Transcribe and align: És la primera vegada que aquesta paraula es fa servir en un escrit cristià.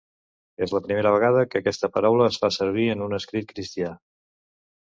És 0.67 0.71
la 0.77 0.81
primera 0.85 1.11
vegada 1.15 1.43
que 1.51 1.59
aquesta 1.61 1.89
paraula 1.97 2.31
es 2.31 2.39
fa 2.47 2.51
servir 2.57 2.89
en 2.95 3.07
un 3.09 3.15
escrit 3.19 3.49
cristià. 3.55 3.93